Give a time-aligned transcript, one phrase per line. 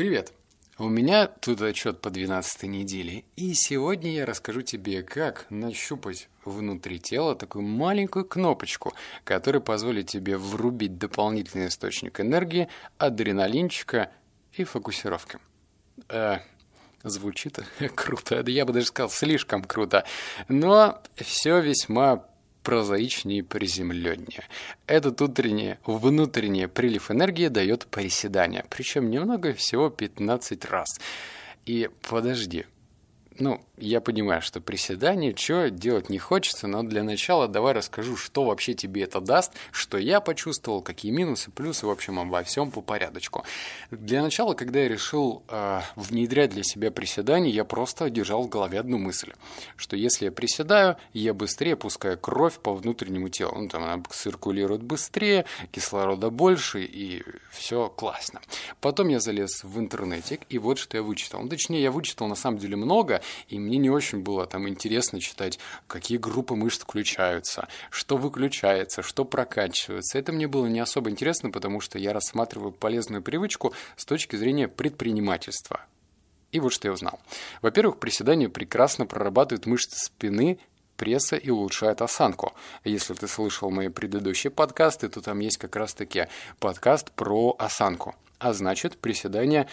[0.00, 0.32] Привет!
[0.78, 6.98] У меня тут отчет по 12 неделе, и сегодня я расскажу тебе, как нащупать внутри
[6.98, 8.94] тела такую маленькую кнопочку,
[9.24, 14.10] которая позволит тебе врубить дополнительный источник энергии, адреналинчика
[14.54, 15.38] и фокусировки.
[16.08, 16.38] Э,
[17.02, 17.58] звучит
[17.94, 20.06] круто, я бы даже сказал слишком круто,
[20.48, 22.24] но все весьма
[22.62, 24.44] прозаичнее и приземленнее.
[24.86, 31.00] Этот утренний, внутренний прилив энергии дает приседание, причем немного, всего 15 раз.
[31.66, 32.66] И подожди,
[33.38, 38.44] ну, я понимаю, что приседание, что делать не хочется, но для начала давай расскажу, что
[38.44, 42.82] вообще тебе это даст, что я почувствовал, какие минусы, плюсы, в общем, обо всем по
[42.82, 43.44] порядочку.
[43.90, 48.80] Для начала, когда я решил э, внедрять для себя приседания, я просто держал в голове
[48.80, 49.32] одну мысль,
[49.76, 53.54] что если я приседаю, я быстрее пускаю кровь по внутреннему телу.
[53.56, 58.40] Ну, там она циркулирует быстрее, кислорода больше, и все классно.
[58.80, 61.42] Потом я залез в интернетик, и вот что я вычитал.
[61.42, 65.20] Ну, точнее, я вычитал на самом деле много, и мне не очень было там интересно
[65.20, 70.18] читать, какие группы мышц включаются, что выключается, что прокачивается.
[70.18, 74.68] Это мне было не особо интересно, потому что я рассматриваю полезную привычку с точки зрения
[74.68, 75.80] предпринимательства.
[76.52, 77.20] И вот что я узнал.
[77.62, 80.58] Во-первых, приседания прекрасно прорабатывают мышцы спины,
[80.96, 82.52] пресса и улучшает осанку.
[82.84, 86.26] Если ты слышал мои предыдущие подкасты, то там есть как раз-таки
[86.58, 88.14] подкаст про осанку.
[88.38, 89.66] А значит, приседание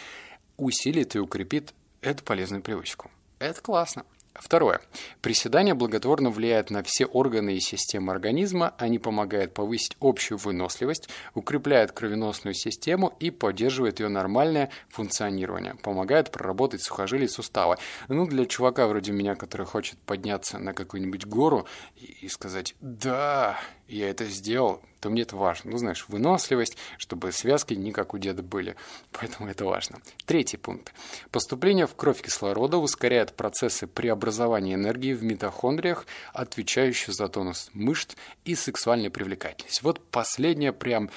[0.56, 3.12] усилит и укрепит эту полезную привычку.
[3.40, 4.04] Это классно.
[4.40, 4.82] Второе.
[5.22, 8.76] Приседание благотворно влияет на все органы и системы организма.
[8.78, 15.76] Они помогают повысить общую выносливость, укрепляют кровеносную систему и поддерживают ее нормальное функционирование.
[15.82, 17.78] Помогают проработать сухожилия и суставы.
[18.08, 24.10] Ну, для чувака вроде меня, который хочет подняться на какую-нибудь гору и сказать «Да, я
[24.10, 25.72] это сделал», то мне это важно.
[25.72, 28.76] Ну, знаешь, выносливость, чтобы связки не как у деда были.
[29.12, 30.00] Поэтому это важно.
[30.26, 30.94] Третий пункт.
[31.32, 38.16] Поступление в кровь кислорода ускоряет процессы преобразования энергии в митохондриях, отвечающие за тонус мышц
[38.46, 39.84] и сексуальную привлекательность.
[39.84, 41.10] Вот последнее прям...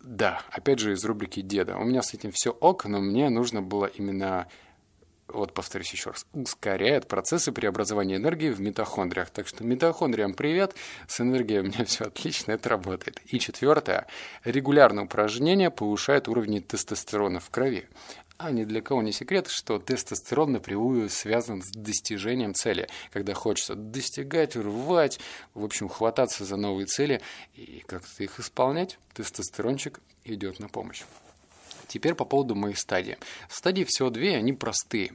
[0.00, 1.76] Да, опять же из рубрики «Деда».
[1.76, 4.46] У меня с этим все ок, но мне нужно было именно
[5.28, 9.30] вот повторюсь еще раз, ускоряет процессы преобразования энергии в митохондриях.
[9.30, 10.74] Так что митохондриям привет,
[11.06, 13.20] с энергией у меня все отлично, это работает.
[13.26, 14.06] И четвертое,
[14.44, 17.88] регулярное упражнение повышает уровень тестостерона в крови.
[18.38, 23.74] А ни для кого не секрет, что тестостерон напрямую связан с достижением цели, когда хочется
[23.74, 25.18] достигать, рвать,
[25.54, 27.20] в общем, хвататься за новые цели
[27.54, 31.02] и как-то их исполнять, тестостерончик идет на помощь.
[31.88, 33.16] Теперь по поводу моих стадий.
[33.48, 35.12] Стадии всего две, они простые.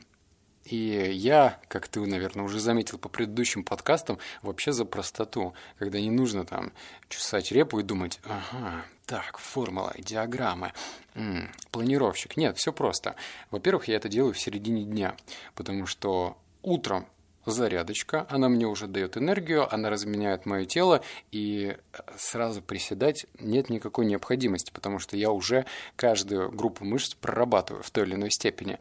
[0.66, 6.10] И я, как ты, наверное, уже заметил по предыдущим подкастам, вообще за простоту, когда не
[6.10, 6.72] нужно там
[7.10, 10.72] чесать репу и думать, ага, так, формула, диаграмма,
[11.16, 12.38] м-м, планировщик.
[12.38, 13.16] Нет, все просто.
[13.52, 15.18] Во-первых, я это делаю в середине дня,
[15.54, 17.08] потому что утром
[17.46, 21.78] зарядочка, она мне уже дает энергию, она разменяет мое тело, и
[22.18, 25.66] сразу приседать нет никакой необходимости, потому что я уже
[25.96, 28.80] каждую группу мышц прорабатываю в той или иной степени.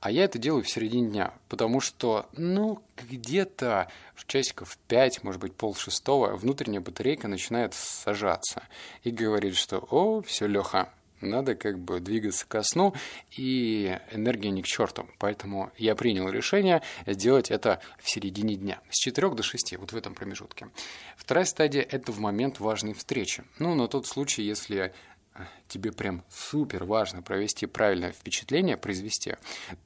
[0.00, 5.40] А я это делаю в середине дня, потому что, ну, где-то в часиков 5, может
[5.40, 8.62] быть, пол шестого внутренняя батарейка начинает сажаться
[9.02, 10.88] и говорит, что «О, все, Леха,
[11.24, 12.94] надо как бы двигаться ко сну,
[13.36, 15.08] и энергия не к черту.
[15.18, 19.96] Поэтому я принял решение сделать это в середине дня, с 4 до 6, вот в
[19.96, 20.68] этом промежутке.
[21.16, 23.44] Вторая стадия– это в момент важной встречи.
[23.58, 24.92] Ну, на тот случай, если
[25.34, 29.36] э, тебе прям супер важно провести правильное впечатление, произвести,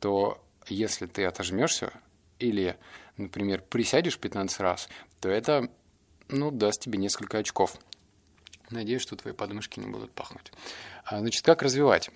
[0.00, 1.92] то если ты отожмешься
[2.38, 2.76] или,
[3.16, 4.88] например, присядешь 15 раз,
[5.20, 5.70] то это
[6.28, 7.76] ну, даст тебе несколько очков.
[8.70, 10.52] Надеюсь, что твои подмышки не будут пахнуть.
[11.04, 12.10] А, значит, как развивать?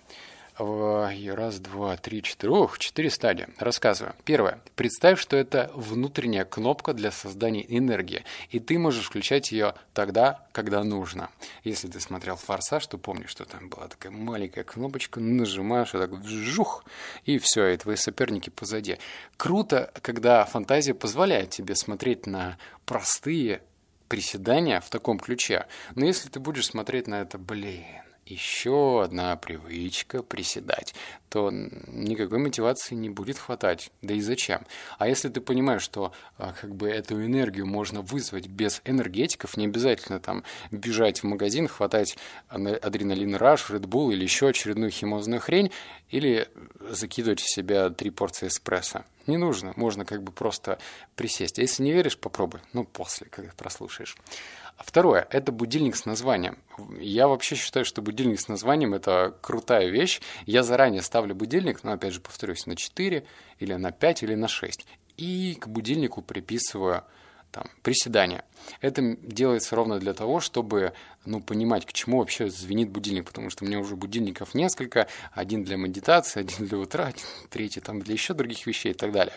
[0.59, 2.53] Раз, два, три, четыре.
[2.53, 3.49] Ох, четыре стадии.
[3.59, 4.15] Рассказываю.
[4.27, 4.61] Первое.
[4.77, 10.85] Представь, что это внутренняя кнопка для создания энергии, и ты можешь включать ее тогда, когда
[10.85, 11.31] нужно.
[11.65, 16.11] Если ты смотрел «Форсаж», то помнишь, что там была такая маленькая кнопочка, нажимаешь, и так
[16.11, 16.85] вжух,
[17.25, 18.99] и все, и твои соперники позади.
[19.39, 23.63] Круто, когда фантазия позволяет тебе смотреть на простые
[24.13, 25.65] приседания в таком ключе.
[25.95, 27.83] Но если ты будешь смотреть на это, блин,
[28.27, 30.95] еще одна привычка приседать,
[31.29, 33.91] то никакой мотивации не будет хватать.
[34.01, 34.67] Да и зачем?
[34.99, 39.67] А если ты понимаешь, что а, как бы эту энергию можно вызвать без энергетиков, не
[39.67, 42.17] обязательно там бежать в магазин, хватать
[42.49, 45.73] адреналин раш, Red или еще очередную химозную хрень,
[46.11, 46.49] или
[46.91, 49.05] закидывать в себя три порции эспрессо.
[49.27, 50.79] Не нужно, можно как бы просто
[51.17, 51.59] присесть.
[51.59, 54.17] А если не веришь, попробуй, ну, после, когда прослушаешь.
[54.85, 56.59] Второе– это будильник с названием.
[56.99, 60.21] Я вообще считаю, что будильник с названием– это крутая вещь.
[60.45, 63.25] Я заранее ставлю будильник, но, опять же, повторюсь, на 4
[63.59, 64.87] или на 5 или на 6.
[65.17, 67.05] И к будильнику приписываю
[67.53, 68.45] там, приседания.
[68.81, 70.95] Это делается ровно для того, чтобы
[71.25, 75.63] ну, понимать, к чему вообще звенит будильник, потому что у меня уже будильников несколько, один
[75.63, 79.35] для медитации, один для утра, один, третий там для еще других вещей и так далее.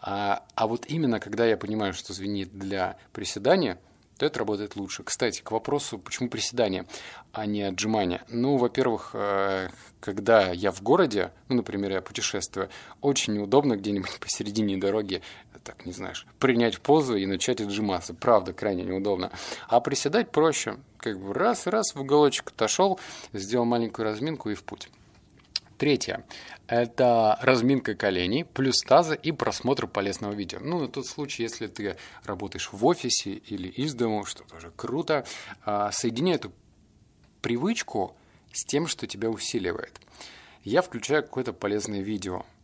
[0.00, 3.78] А, а вот именно когда я понимаю, что звенит для приседания,
[4.20, 5.02] то это работает лучше.
[5.02, 6.84] Кстати, к вопросу, почему приседания,
[7.32, 8.22] а не отжимания.
[8.28, 12.68] Ну, во-первых, э, когда я в городе, ну, например, я путешествую,
[13.00, 15.22] очень неудобно где-нибудь посередине дороги
[15.64, 18.12] так, не знаешь, принять позу и начать отжиматься.
[18.12, 19.30] Правда, крайне неудобно.
[19.68, 20.76] А приседать проще.
[20.98, 23.00] Как бы раз-раз в уголочек отошел,
[23.32, 24.90] сделал маленькую разминку и в путь.
[25.80, 26.26] Третье–
[26.66, 30.58] это разминка коленей, плюс таза и просмотр полезного видео.
[30.60, 35.24] Ну, на тот случай, если ты работаешь в офисе или из дома, что тоже круто,
[35.64, 36.52] а, соединяй эту
[37.40, 38.14] привычку
[38.52, 39.98] с тем, что тебя усиливает.
[40.64, 42.44] Я включаю какое-то полезное видео–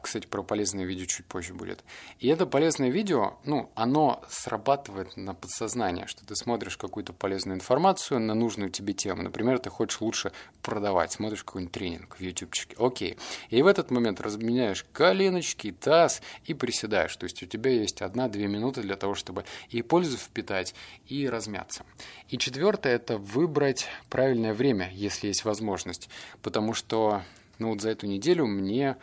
[0.00, 1.84] кстати, про полезное видео чуть позже будет.
[2.18, 8.20] И это полезное видео, ну, оно срабатывает на подсознание, что ты смотришь какую-то полезную информацию
[8.20, 9.22] на нужную тебе тему.
[9.22, 10.32] Например, ты хочешь лучше
[10.62, 12.76] продавать, смотришь какой-нибудь тренинг в ютубчике.
[12.78, 13.18] Окей.
[13.48, 17.16] И в этот момент разменяешь коленочки, таз и приседаешь.
[17.16, 20.74] То есть у тебя есть одна-две минуты для того, чтобы и пользу впитать,
[21.06, 21.84] и размяться.
[22.28, 26.08] И четвертое– это выбрать правильное время, если есть возможность.
[26.42, 27.22] Потому что,
[27.58, 28.96] ну вот за эту неделю мне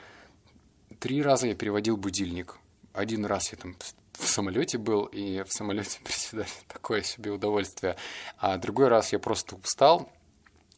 [1.00, 2.58] Три раза я переводил будильник.
[2.94, 3.76] Один раз я там
[4.14, 7.96] в самолете был, и в самолете приседали такое себе удовольствие.
[8.38, 10.12] А другой раз я просто устал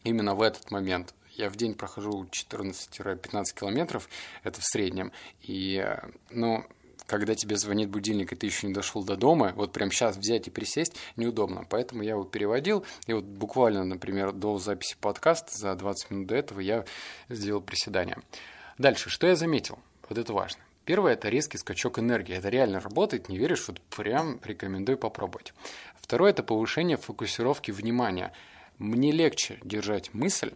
[0.03, 1.13] именно в этот момент.
[1.31, 4.09] Я в день прохожу 14-15 километров,
[4.43, 5.13] это в среднем.
[5.41, 5.87] И,
[6.31, 6.65] ну,
[7.05, 10.47] когда тебе звонит будильник, и ты еще не дошел до дома, вот прям сейчас взять
[10.47, 11.65] и присесть неудобно.
[11.69, 16.35] Поэтому я его переводил, и вот буквально, например, до записи подкаста, за 20 минут до
[16.35, 16.83] этого я
[17.29, 18.17] сделал приседание.
[18.77, 19.79] Дальше, что я заметил?
[20.09, 20.61] Вот это важно.
[20.85, 22.35] Первое– это резкий скачок энергии.
[22.35, 25.53] Это реально работает, не веришь, вот прям рекомендую попробовать.
[26.01, 28.33] Второе– это повышение фокусировки внимания.
[28.79, 30.53] Мне легче держать мысль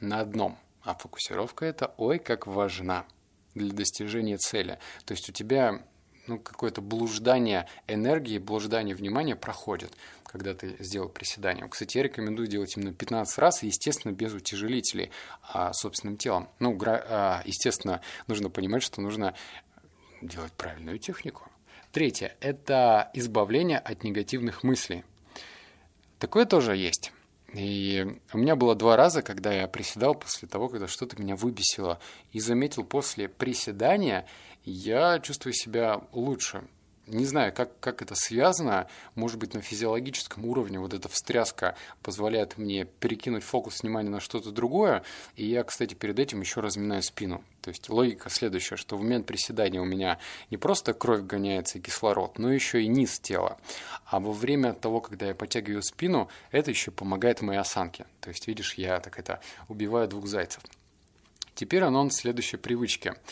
[0.00, 3.06] на одном, а фокусировка– это ой, как важна
[3.54, 4.78] для достижения цели.
[5.06, 5.82] То есть у тебя
[6.26, 9.92] ну, какое-то блуждание энергии, блуждание внимания проходит,
[10.24, 11.68] когда ты сделал приседание.
[11.68, 15.10] Кстати, я рекомендую делать именно 15 раз, естественно, без утяжелителей,
[15.42, 16.48] а собственным телом.
[16.58, 19.34] Ну, а, естественно, нужно понимать, что нужно
[20.22, 21.48] делать правильную технику.
[21.92, 25.04] Третье– это избавление от негативных мыслей.
[26.18, 27.12] Такое тоже есть.
[27.52, 32.00] И у меня было два раза, когда я приседал после того, когда что-то меня выбесило.
[32.32, 34.26] И заметил после приседания,
[34.64, 36.64] я чувствую себя лучше.
[37.06, 38.88] Не знаю, как, как это связано.
[39.14, 44.50] Может быть, на физиологическом уровне вот эта встряска позволяет мне перекинуть фокус внимания на что-то
[44.50, 45.04] другое.
[45.36, 47.44] И я, кстати, перед этим еще разминаю спину.
[47.62, 50.18] То есть логика следующая, что в момент приседания у меня
[50.50, 53.56] не просто кровь гоняется и кислород, но еще и низ тела.
[54.06, 58.06] А во время того, когда я подтягиваю спину, это еще помогает моей осанке.
[58.20, 60.60] То есть, видишь, я так это убиваю двух зайцев.
[61.54, 63.14] Теперь анонс следующей привычки–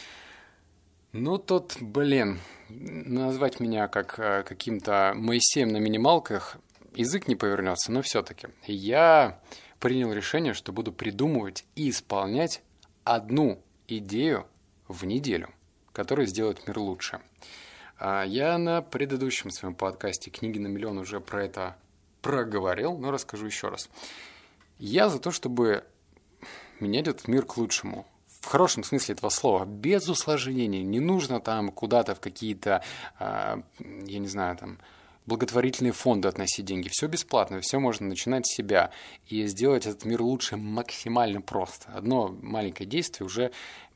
[1.15, 6.57] ну, тут, блин, назвать меня как э, каким-то Моисеем на минималках
[6.93, 8.49] язык не повернется, но все-таки.
[8.67, 9.41] Я
[9.79, 12.63] принял решение, что буду придумывать и исполнять
[13.05, 14.49] одну идею
[14.89, 15.51] в неделю,
[15.93, 17.21] которая сделает мир лучше.
[17.97, 21.77] А я на предыдущем своем подкасте «Книги на миллион» уже про это
[22.23, 23.89] проговорил, но расскажу еще раз.
[24.79, 25.85] Я за то, чтобы
[26.81, 28.05] менять этот мир к лучшему
[28.55, 30.85] хорошем смысле этого слова, без усложнений.
[30.85, 32.85] Не нужно там куда-то в какие-то,
[33.19, 34.79] э, я не знаю, там,
[35.27, 36.89] благотворительные фонды относить деньги.
[36.89, 38.93] Все бесплатно, все можно начинать с себя
[39.27, 41.91] и сделать этот мир лучше максимально просто.
[41.93, 43.51] Одно маленькое действие уже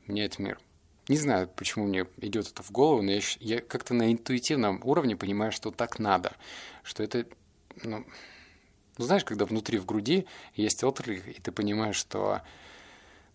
[0.07, 0.59] меняет мир.
[1.07, 5.15] Не знаю, почему мне идет это в голову, но я, я как-то на интуитивном уровне
[5.15, 6.33] понимаю, что так надо.
[6.83, 7.25] Что это,
[7.81, 8.05] ну,
[8.97, 12.41] ну, знаешь, когда внутри в груди есть отклик, и ты понимаешь, что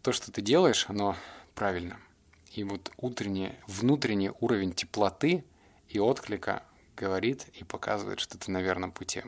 [0.05, 1.17] то, что ты делаешь, оно
[1.55, 1.99] правильно.
[2.53, 5.45] И вот утренний, внутренний уровень теплоты
[5.89, 6.63] и отклика
[6.95, 9.23] говорит и показывает, что ты на верном пути.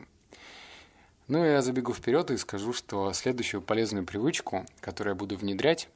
[1.27, 5.89] Ну, я забегу вперед и скажу, что следующую полезную привычку, которую я буду внедрять,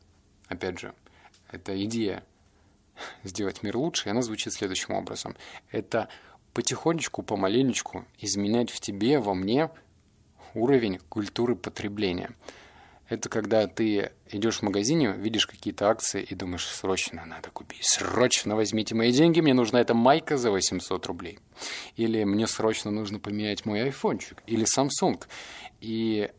[0.48, 0.96] опять же,
[1.52, 2.24] это идея
[3.24, 5.36] сделать мир лучше, и она звучит следующим образом.
[5.70, 6.10] Это
[6.56, 9.70] потихонечку, помаленечку изменять в тебе, во мне
[10.56, 12.32] уровень культуры потребления–
[13.12, 18.56] Это когда ты идешь в магазине, видишь какие-то акции и думаешь, срочно надо купить, срочно
[18.56, 21.40] возьмите мои деньги, мне нужна эта майка за 800 рублей.
[21.98, 24.42] Или мне срочно нужно поменять мой айфончик.
[24.48, 25.22] Или Samsung.
[25.82, 26.32] И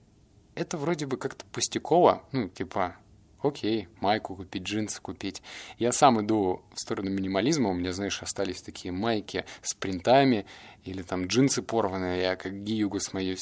[0.55, 2.97] это вроде бы как-то пустяково, ну, типа,
[3.43, 5.43] окей, майку купить, джинсы купить.
[5.77, 10.47] Я сам иду в сторону минимализма, у меня, знаешь, остались такие майки с принтами,
[10.85, 13.37] или там джинсы порванные, я как гиюгу смотрю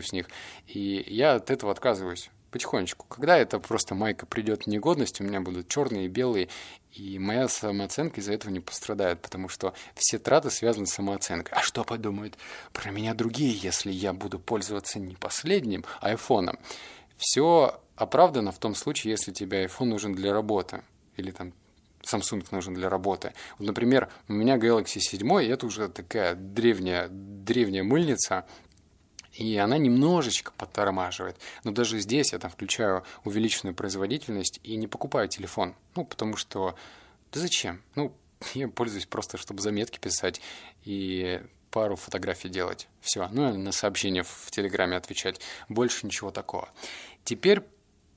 [0.00, 0.28] с них,
[0.68, 3.06] и я от этого отказываюсь потихонечку.
[3.08, 6.48] Когда эта просто майка придет в негодность, у меня будут черные и белые,
[6.92, 11.56] и моя самооценка из-за этого не пострадает, потому что все траты связаны с самооценкой.
[11.56, 12.36] А что подумают
[12.72, 16.58] про меня другие, если я буду пользоваться не последним айфоном?
[17.16, 20.82] Все оправдано в том случае, если тебе iPhone нужен для работы,
[21.16, 21.52] или там
[22.02, 23.32] Samsung нужен для работы.
[23.58, 28.46] Вот, например, у меня Galaxy 7, и это уже такая древняя, древняя мыльница,
[29.32, 31.36] и она немножечко подтормаживает.
[31.64, 35.74] Но даже здесь я там включаю увеличенную производительность и не покупаю телефон.
[35.94, 36.74] Ну, потому что...
[37.32, 37.82] Да зачем?
[37.94, 38.12] Ну,
[38.54, 40.40] я пользуюсь просто, чтобы заметки писать
[40.84, 42.88] и пару фотографий делать.
[43.00, 43.28] Все.
[43.30, 45.40] Ну, и на сообщения в Телеграме отвечать.
[45.68, 46.68] Больше ничего такого.
[47.24, 47.62] Теперь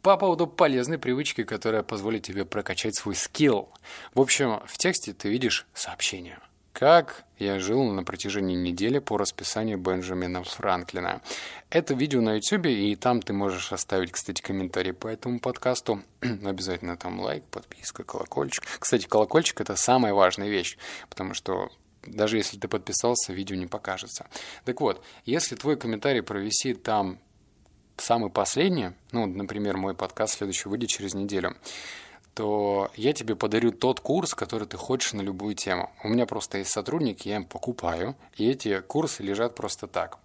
[0.01, 3.69] по поводу полезной привычки, которая позволит тебе прокачать свой скилл.
[4.15, 6.39] В общем, в тексте ты видишь сообщение–
[6.73, 11.21] как я жил на протяжении недели по расписанию Бенджамина Франклина.
[11.69, 16.01] Это видео на YouTube, и там ты можешь оставить, кстати, комментарий по этому подкасту.
[16.21, 18.63] Обязательно там лайк, подписка, колокольчик.
[18.79, 20.77] Кстати, колокольчик— это самая важная вещь,
[21.09, 21.69] потому что
[22.05, 24.27] даже если ты подписался, видео не покажется.
[24.65, 27.19] Так вот, если твой комментарий провисит там
[27.97, 31.55] самый последний, ну, например, мой подкаст следующий выйдет через неделю,
[32.33, 35.91] то я тебе подарю тот курс, который ты хочешь на любую тему.
[36.03, 40.17] У меня просто есть сотрудники, я им покупаю, и эти курсы лежат просто так.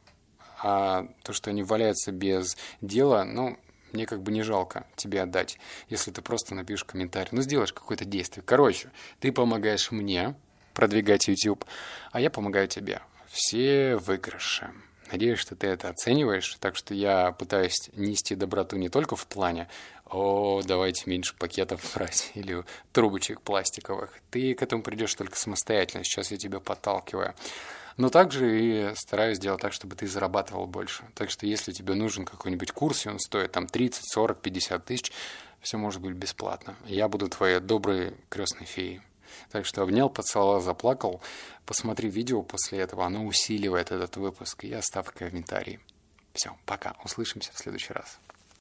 [0.62, 3.58] А то, что они валяются без дела, ну,
[3.92, 5.58] мне как бы не жалко тебе отдать,
[5.88, 8.42] если ты просто напишешь комментарий, ну, сделаешь какое-то действие.
[8.46, 10.34] Короче, ты помогаешь мне
[10.74, 11.64] продвигать YouTube,
[12.12, 13.00] а я помогаю тебе.
[13.28, 14.70] Все выигрыши.
[15.10, 19.68] Надеюсь, что ты это оцениваешь, так что я пытаюсь нести доброту не только в плане
[20.08, 24.12] «О, давайте меньше пакетов брать» или трубочек пластиковых.
[24.30, 27.34] Ты к этому придешь только самостоятельно, сейчас я тебя подталкиваю.
[27.96, 31.04] Но также и стараюсь сделать так, чтобы ты зарабатывал больше.
[31.14, 35.12] Так что если тебе нужен какой-нибудь курс, и он стоит там 30, 40, 50 тысяч,
[35.60, 36.76] все может быть бесплатно.
[36.84, 39.00] Я буду твоей доброй крестной феей.
[39.50, 41.20] Так что обнял, поцеловал, заплакал.
[41.64, 44.64] Посмотри видео после этого, оно усиливает этот выпуск.
[44.64, 45.80] И оставь комментарий.
[46.34, 46.94] Все, пока.
[47.02, 48.18] Услышимся в следующий раз.